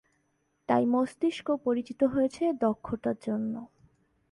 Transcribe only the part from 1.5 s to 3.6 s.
পরিচিত হয়েছে এর দক্ষতার জন্য।